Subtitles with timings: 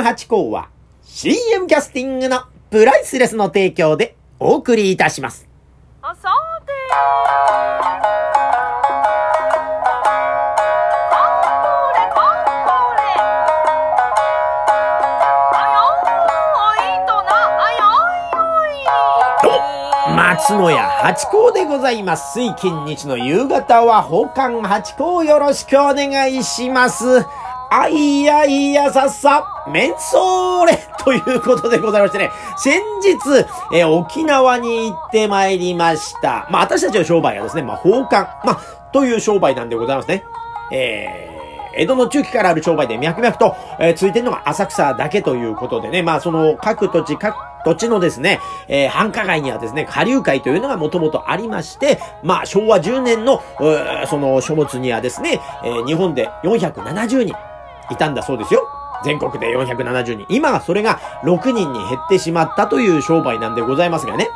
[0.00, 0.68] 刊八甲は
[1.02, 5.46] CM キャスティングのプライスレスの提供でお送りいたします。
[6.02, 6.30] あさ
[6.64, 6.76] てこ
[11.92, 12.20] れこ
[12.96, 13.02] れ
[15.52, 17.28] あよーいとな
[17.60, 22.38] あよーい松野屋八甲でございます。
[22.38, 27.26] 水金日の夕方は宝冠八甲よろしくお願いします。
[27.72, 36.48] あいやいやさっさ、メンソーレということでございましてね、先日、えー沖縄に行ってまいりました。
[36.50, 40.24] まあ私たちの商売はですね、まあ宝冠、まあという商売なんでございますね。
[40.72, 41.30] えー
[41.72, 57.36] 江戸の中期からある商売で脈々と、えーついてるのが浅草だけということでね、まあその各土地、各土地のですね、えー繁華街にはですね、下流会というのがもともとありまして、まあ昭和10年の、うーその書物にはですね、えー日本で470人
[57.90, 58.66] いたんだそうですよ。
[59.04, 60.26] 全国で470人。
[60.28, 64.28] 今はそれが6人に減ってしまったという商売なんでございますがね。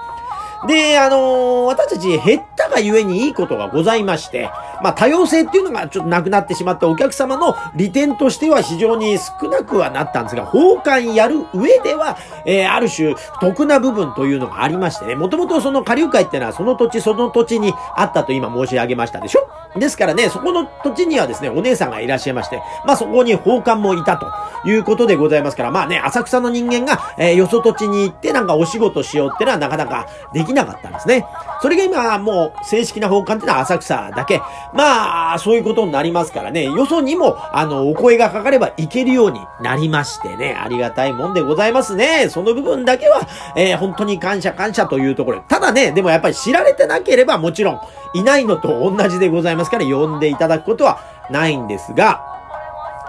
[0.66, 4.50] で、あのー私たち減ったがゆえにいいことがございまして、
[4.82, 19.48] まあ多様性っていうのがちょっとなくなってしまってお客様の利点としては非常に少なくはなったんですが、奉還やる上では、えーある種得な部分というのがありましてね、もともとその下流会ってのはその土地その土地にあったと今申し上げましたでしょ？
[19.78, 24.30] ですからね、そこの土地にはですね、お姉さんがいらっしゃいまして、まあそこに奉還もいたと
[24.68, 31.26] いうことでございますから、まあね、浅草の人間が、えーよそ土地に行ってなんかお仕事しようってのはなかなかできなかったんですね。
[31.60, 34.40] それが今もう正式な奉還ってのは浅草だけ。
[34.74, 42.28] まあ、そういうことになりますからね、よそにも、あの、お声がかかれば行けるようになりましてね、ありがたいもんでございますね。
[42.28, 43.20] その部分だけは、
[43.56, 45.40] えー本当に感謝感謝というところ。
[45.48, 47.80] ただね、でもやっぱり知られてなければもちろん、
[48.14, 52.22] いないのと同じでございますから、呼んでいただくことはないんですが、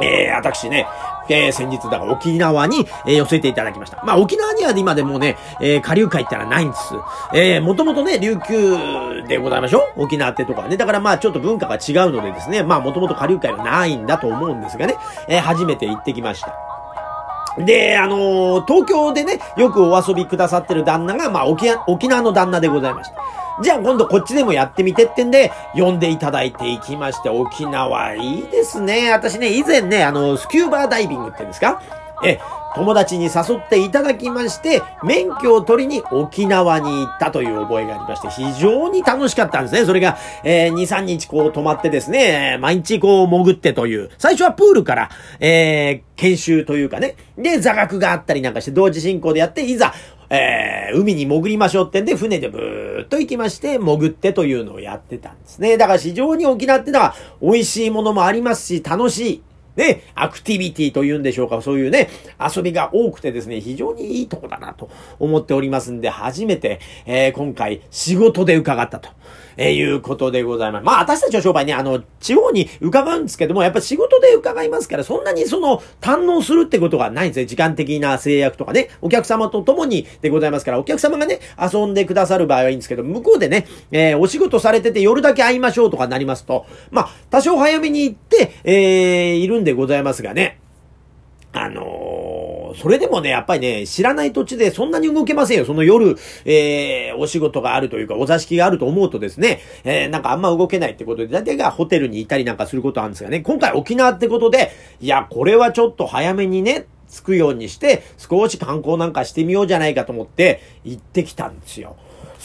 [0.02, 0.88] えー、私ね、
[1.30, 4.04] えー、先日だから沖縄に、えー寄せていただきました。
[4.04, 6.94] まあ、沖縄には今でもね、えー、下流会ってのはないんです。
[7.34, 10.77] えー、もともとね、琉球でございましょう沖縄ってとかね。
[10.77, 14.95] だからまあ、ちょっと文化が違うのでですね、まあ、もともと下流会はないんだと思うんですがね、
[15.27, 16.74] えー、初めて行ってきました。
[17.60, 23.16] で、あのー東京でね、よくお遊びくださってる旦那が、まあ、沖縄、沖縄の旦那でございました。
[23.64, 29.11] じゃあ今度こっちでもやってみてってんで、呼んでいただいていきまして、沖縄いいですね。
[29.14, 31.82] 私ね、以前ね、あの、スキューバーダイビングって言うんですか？
[32.26, 32.39] え、
[32.75, 39.86] 友達に誘っていただきまして、免許を取りに沖縄に行ったという覚えがありまして、非常に楽しかったんですね。
[39.86, 45.09] それが、えー、2、3日こう泊まってですね、毎日こう潜ってという、最初はプールから、
[45.39, 49.93] えー、研修というかね、で、座学があったりなんかして同時進行でやって、いざ、
[50.30, 55.77] えー、海に潜りましょうってんで、船でブーっと行きまして、潜ってというのをやってたんですね。
[55.77, 59.43] だから非常に沖縄ってのは、美味しいものもありますし、楽しい。
[59.75, 62.09] ね、アクティビティというんでしょうか、そういうね、
[62.39, 69.09] 遊びが多くてですね、非常にいいとこだなと思っておりますんで、初めて、えー今回、仕事で伺ったと。
[69.58, 70.86] えーいうことでございます。
[70.86, 77.46] まあ、私たちの商売ね、あの、地方に伺うんですけども、やっぱ仕事で伺いますから、そんなにその、堪能するってことがないんですね。
[77.46, 90.60] 時間的な制約とかね、お客様と共にでございますから、お客様がね、遊んでくださる場合はいいんですけど、向こうでね、えーお仕事されてて夜だけ会いましょうとかなりますと、まあ、多少早めに行って、えーいるんでございますがね、
[91.54, 92.14] あのー
[92.75, 95.65] それでもね、やっぱりね、知らない土地でそんなに動けませんよ。
[95.65, 104.71] その夜、えー、お仕事があるというか、お座敷があると思うとですね、えー、なんかあんま動けないってことで、大体がホテルにいたりなんかすることあるんですがね、今回沖縄ってことで、
[105.02, 111.95] いや、これはちょっと早めにね、着くようにして、少し観光なんかしてみようじゃないかと思って、行ってきたんですよ。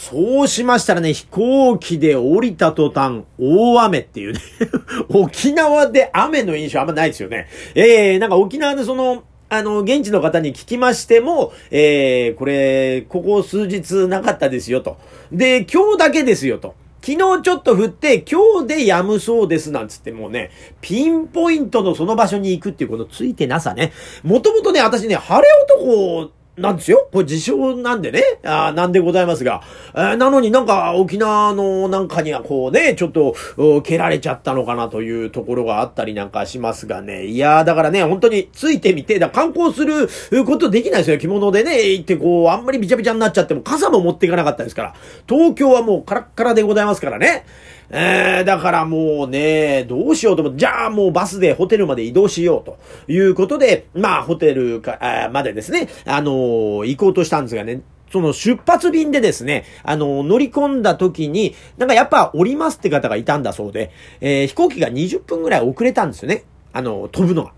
[0.00, 4.41] そうしましたらね、飛行機で降りた途端、大雨っていうね。
[5.10, 7.48] 沖縄で雨の印象あんまないですよね。
[7.74, 14.97] えー、なんか沖縄でその、あの、現地の方に聞きましても、えー、これ、ここ数日なかったですよと。
[15.33, 16.77] で、今日だけですよと。
[17.03, 23.93] 昨日ちょっと降って、今日で止むそうですなんつってもうね、ピンポイントのその場所に行くっていうこのついてなさね。
[24.22, 26.30] もともとね、私ね、晴れ男
[26.60, 27.09] なんですよ。
[27.12, 28.22] これ自称なんでね。
[28.45, 29.62] あーなんでございますが。
[29.95, 33.34] えーなのになんか沖縄のなんかにはこうね、ちょっと、
[33.83, 37.27] 蹴られちゃったのかなというところがあったりなんかしますがね。
[37.27, 40.09] いやーだからね、本当についてみて、だ観光する
[40.45, 41.18] ことできないですよ。
[41.18, 44.95] 着物でね、行ってこう、あんまりびちゃびちゃになっちゃっても傘も持っていかなかったですから。
[45.28, 47.45] 東京はもうカラッカラでございますからね。
[47.91, 52.78] えー、だからもうね、どうしようと思って、じゃあもうバスでホテルまで移動しようと
[53.13, 57.83] いうことで、まあホテルか、あまでですね、あのー行こうとしたんですがね、
[58.13, 63.91] その出発便でですね、あの乗り込んだ時に、なんかやっぱ降りますって方がいたんだそうで、
[64.21, 66.45] えー飛行機が20分ぐらい遅れたんですよね。
[66.72, 67.53] あの飛ぶのが。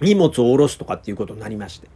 [0.00, 1.88] 荷物を下ろすとかっていうことになりまして。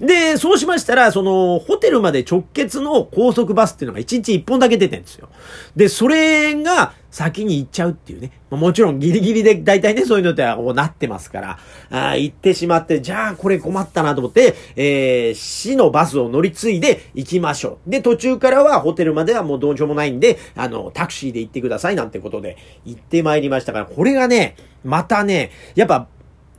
[0.00, 5.28] で、そうしましたら、その、ホテルまで直結の高速バスっていうのが1日1本だけ出てるんですよ。
[5.76, 8.32] で、それが先に行っちゃうっていうね。
[8.50, 11.58] もちろんギリギリで大体ね、そういうのってこうなってますから、
[11.90, 17.90] あ行ってしまって、じゃあこれ困ったなと思って、えー、市のバスを乗り継いで行きましょう。
[17.90, 22.56] で、途中からはホテルまではもうどうしようもないんで、あの、タクシーで行ってくださいなんてことで
[22.86, 26.08] 行ってまいりましたから、これがね、またね、やっぱ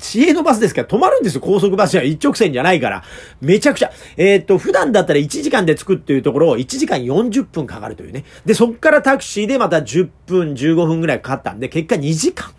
[0.04, 1.42] 市営のバスですから止まるんですよ。
[1.42, 3.04] 高速バスは一直線じゃないから。
[3.42, 3.92] めちゃくちゃ。
[4.18, 8.26] えー、っと、普段だったら1時間で着くっていうところを1時間40分かかるというね。
[8.46, 12.52] で、そっからタクシーでまた10分、15分ぐらいかかったんで、結果2時間。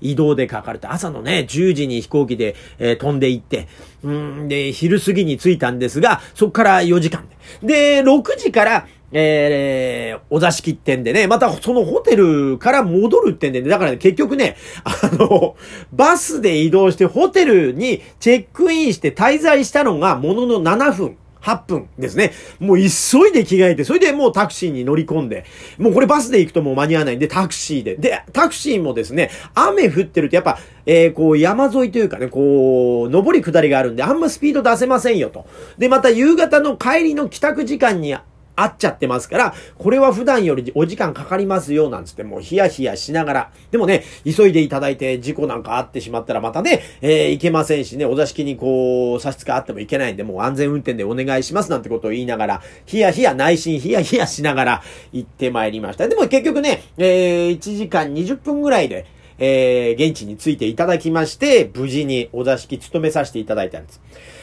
[0.00, 3.66] 移動でかかると、朝のね、10時に飛行機で、えー、飛んで行って、
[4.04, 7.26] うんで、昼過ぎに着いたんですが、そっから4時間
[7.62, 8.00] で。
[8.00, 15.56] で、6時から、えー、お座敷ってんでね、またそのホテルから戻るってんでね、だからね、結局ね、あの、
[15.92, 21.16] バスで移動してホテルにチェックインして滞在したのがものの7分。
[21.40, 22.32] 8分ですね。
[22.58, 25.44] もう急いで着替えて、それでもうタクシーに乗り込んで、
[25.78, 27.96] もうこれバスで行くともう間に合わないんで、タクシーで。
[27.96, 35.46] で、タクシーもですね、雨降ってるとやっぱ、えー、こう山沿いというかね、こう、上り下りがあるんで、あんまスピード出せませんよと。
[35.78, 38.14] で、また夕方の帰りの帰宅時間に
[38.60, 43.50] 合っちゃってますから、これは普段よりお時間かかりますよ、なんつって、もうヒヤヒヤしながら。
[43.70, 54.82] でもね、急いでいただいて事故なんかあってしまったらまたね、えー、いけませんしね、お座敷にこう、差し支えあってもいけないんで、もう安全運転でお願いしますなんてことを言いながら、ヒヤヒヤ、内心ヒヤヒヤしながら
[55.12, 56.08] 行ってまいりました。
[56.08, 59.06] でも結局ね、えー、1時間20分ぐらいで、
[59.38, 64.00] えー、現地に着いていただきまして、無事にお座敷務めさせていただいたんです。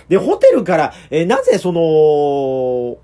[0.09, 2.97] で、ホテルから、えー、なぜその、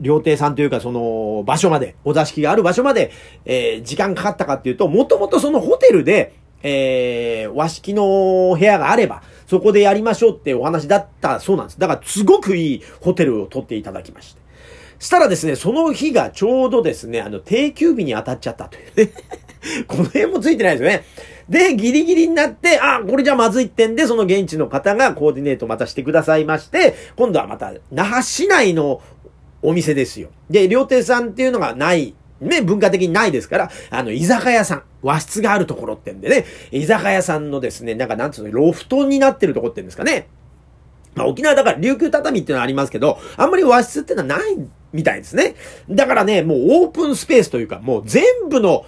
[0.00, 3.12] 料亭さんというかその場所まで、お座敷がある場所まで、
[3.44, 11.78] えー、時間かかったかっていうと、もともとそのホテルで、えー、和式の部屋があれば、そこでやりましょうってお話だったそうなんです。
[11.78, 14.48] だから、すごくいいホテルを取っていただきまして。
[14.98, 19.12] したらですね、その日がちょうどですね、あの、定休日に当たっちゃったというね。
[19.86, 21.04] この辺もついてないですよね。
[21.48, 29.00] で、ギリギリになって、あ、これじゃまずいってんで、その現地の方がコーディネートまたしてくださいまして、今度はまた、那覇市内の
[29.62, 30.28] お店ですよ。
[30.50, 40.28] で、料亭さんっていうのがない、ね、文化的にないですから、あの、居酒屋さん、和室があるところってんでね、居酒屋さんのですね、なんかなんつうの、ロフトになってるとこってんですかね。
[41.14, 44.58] まあ、沖縄だから琉球畳っていうのはありますけど、あんまり和室ってのはない
[44.92, 45.54] みたいですね。
[45.88, 48.84] だからね、もうオープンスペースというか、もう全部の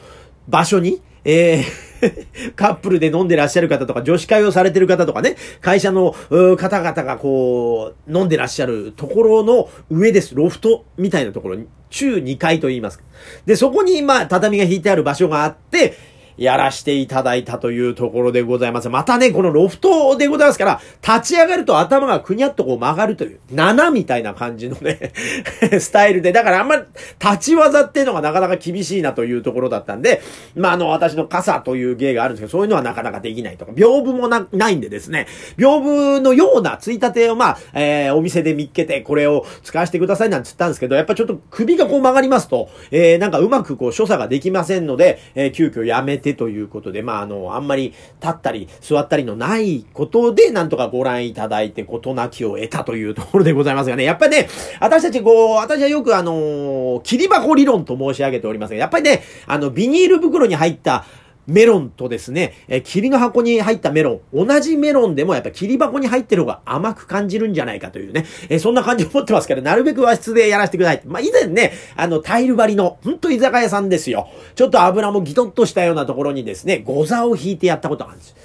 [0.46, 1.89] 場所に、えー
[2.56, 6.14] カップルで飲んでらっしゃる方とか、女子会をされてる方とかね、会社の
[6.56, 10.34] 方々がこう、飲んでらっしゃるところの上です。
[10.34, 13.02] ロフトみたいなところに、中2階と言います。
[13.46, 15.94] で、そこに、今、畳が引いてある場所があって、
[16.40, 18.88] やらしていただいたというところでございます。
[18.88, 25.12] またね、このロフトでございますから、立ち上がると頭がくにゃっとこう曲がるという、7みたいな感じのね
[25.78, 26.82] スタイルで、だからあんまり
[27.22, 30.22] 立ち技っていうのがなかなか厳しいなというところだったんで、
[30.56, 35.26] まあ、あの、私の傘という芸があるんですけど、そういうのはなかなかできないとか、屏風もな、ないんでですね、
[35.58, 47.96] 屏風のようなついたてをまあ、えー、お店で見っけて、これを使わせてくださいなんて言ったんですけど、やっぱちょっと首がこう曲がりますと、えー、なんかうまくこう所作ができませんので、えー、急遽やめててということで、まあ、あの、あんまり立
[48.28, 54.48] ったり座ったりのないことで、なんとかご覧いただいて、事なきを得たというところでございますがね、やっぱりね、
[54.80, 61.04] 私たちこう、私はよくあの、切り箱理論と申し上げておりますが、やっぱりね、あの、ビニール袋に入った、
[61.50, 71.02] メロンとですね、え霧の箱に入ったメロン、同じメロンでもやっぱ霧箱に入ってる方が甘く感じるんじゃないかというね、えそんな感じを持ってますから、なるべく和室でやらせてください。
[71.06, 74.28] まあ、以前ね、あの、タイル張りの、ほんと居酒屋さんですよ。
[74.54, 78.36] ちょっと油もギトッとしたようなところにですね、ゴザを引いてやったことがあるんです。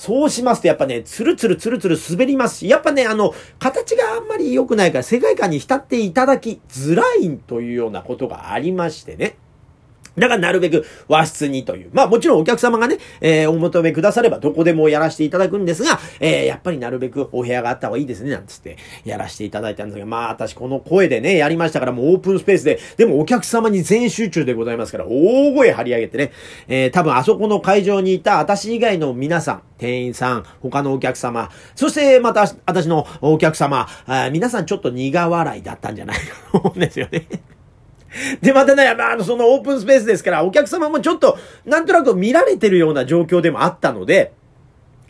[0.00, 9.36] そうしますとやっぱね、ツルツルツルツル滑りますし、やっぱね、あの、形があんまり良くないから世界観に浸っていただきづらいというようなことがありましてね。
[10.16, 11.90] だからなるべく和室にという。
[11.92, 26.32] まあもちろんお客様がね、えー、お求めくださればどこでもやらせていただくんですが、えー、やっぱりなるべくお部屋があった方がいいですね、なんつってやらせていただいたんですが、まあ私この声でね、やりましたからもうオープンスペースで、でもお客様に全集中でございますから、大声張り上げてね、
[26.68, 37.26] えー、多分あそこの会場にいた私以外の皆さん、店員さん、他のお客様、そしてまた私のお客様、あ皆さんちょっと苦笑いだったんじゃないかと思うんですよね。
[38.42, 44.32] で、またね、まあ、そのオープンスペースですから、お客様もちょっと、なんとなく見られてるような状況でもあったので、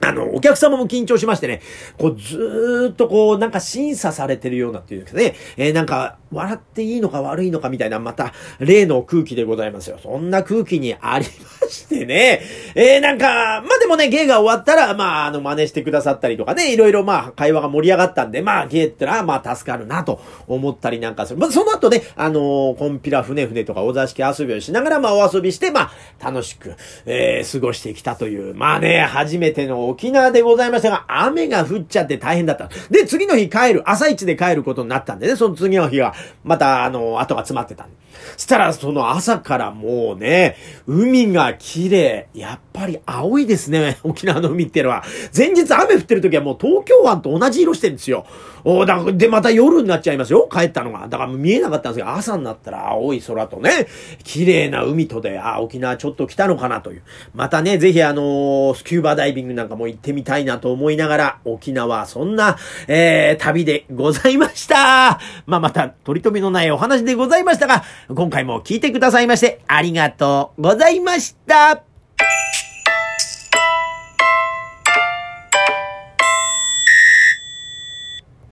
[0.03, 1.61] あの、お客様も緊張しましてね、
[1.99, 9.99] こう、ずーっとこう、なんか審査されてるようなっていうんですかね、えー、なんか、笑っていいのか悪いのかみたいな、また、例の空気でございますよ。
[10.03, 11.27] そんな空気にあり
[11.61, 12.41] ましてね、
[12.75, 21.39] えー、なんか、まあ、でもね、芸が終わったら、まあ、あの、真似してくださったりとかね、いろいろまあ、会話が盛り上がったんで、まあ、芸ってのは、まあ、助かるなと思ったりなんかする。
[21.39, 32.69] まあ、その後ね、あのー、コンピラ船船とかお座敷遊びをしながら、まあ、お遊びして、まあ、楽しく、えー、過ごしてきたという、まあね、初めての沖縄でございましたが、雨が降っちゃって大変だった。
[32.91, 38.01] で、次の日帰る、朝一で帰ることになったんでね、その次の日は、また、あの、後が詰まってたんで。
[38.37, 40.57] したら、その朝からもうね、
[40.87, 42.29] 海が綺麗。
[42.35, 45.05] やっぱり青いですね、沖縄の海っていうのは。
[45.37, 48.27] 前日雨降ってる時はもう東京湾と同じ色してるんですよ。
[48.65, 51.09] おだで、また夜になっちゃいますよ、帰ったのが。
[51.09, 53.87] だから見えなかったんですけど、朝になったら青い空とね、
[54.25, 57.03] 綺麗な海とで、あ、沖縄ちょっと来たのかなという。
[57.35, 62.57] またね、ぜひあのー、スキューバダイビングなんかも行ってみたいなと思いながら、沖縄、そんな、
[62.87, 65.19] えー、旅でございました。
[65.47, 67.83] まあ、また、取り留めのないお話でございましたが、
[68.15, 71.83] 今回も聞いてくださいまして、ありがとうございました。